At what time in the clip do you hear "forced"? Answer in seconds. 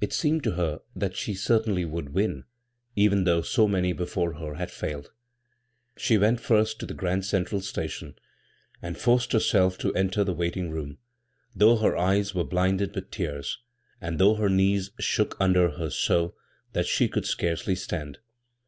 8.98-9.30